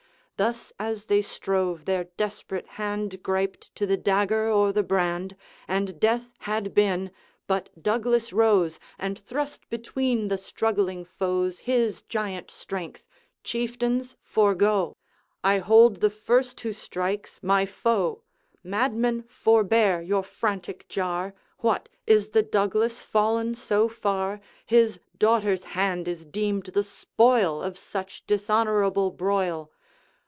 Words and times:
Thus 0.37 0.73
as 0.79 1.05
they 1.05 1.21
strove 1.21 1.85
their 1.85 2.05
desperate 2.05 2.65
hand 2.65 3.21
Griped 3.21 3.75
to 3.75 3.85
the 3.85 3.95
dagger 3.95 4.49
or 4.49 4.73
the 4.73 4.81
brand, 4.81 5.35
And 5.67 5.99
death 5.99 6.31
had 6.39 6.73
been 6.73 7.11
but 7.45 7.69
Douglas 7.79 8.33
rose, 8.33 8.79
And 8.97 9.19
thrust 9.19 9.69
between 9.69 10.29
the 10.29 10.39
struggling 10.39 11.05
foes 11.05 11.59
His 11.59 12.01
giant 12.01 12.49
strength:' 12.49 13.05
Chieftains, 13.43 14.17
forego! 14.23 14.97
I 15.43 15.59
hold 15.59 15.97
the 16.01 16.09
first 16.09 16.59
who 16.61 16.73
strikes 16.73 17.39
my 17.43 17.67
foe. 17.67 18.23
Madmen, 18.63 19.21
forbear 19.27 20.01
your 20.01 20.23
frantic 20.23 20.87
jar! 20.89 21.35
What! 21.59 21.87
is 22.07 22.29
the 22.29 22.41
Douglas 22.41 23.03
fallen 23.03 23.53
so 23.53 23.87
far, 23.87 24.41
His 24.65 24.99
daughter's 25.19 25.65
hand 25.65 26.07
is 26.07 26.25
deemed 26.25 26.65
the 26.73 26.83
spoil 26.83 27.61
Of 27.61 27.77
such 27.77 28.25
dishonorable 28.25 29.11
broil?' 29.11 29.71